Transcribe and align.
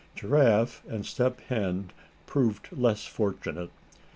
Giraffe 0.15 0.81
and 0.87 1.05
Step 1.05 1.41
Hen 1.41 1.91
proved 2.25 2.69
less 2.71 3.05
fortunate. 3.05 3.69